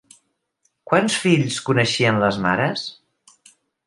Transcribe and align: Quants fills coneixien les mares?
Quants 0.91 1.17
fills 1.25 1.59
coneixien 1.67 2.17
les 2.23 2.39
mares? 2.47 2.87